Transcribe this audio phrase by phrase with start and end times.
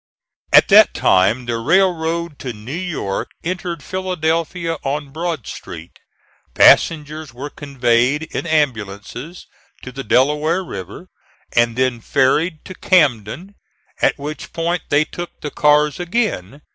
[0.51, 5.99] At that time the railroad to New York entered Philadelphia on Broad Street;
[6.55, 9.45] passengers were conveyed in ambulances
[9.83, 11.09] to the Delaware River,
[11.55, 13.53] and then ferried to Camden,
[14.01, 16.63] at which point they took the cars again.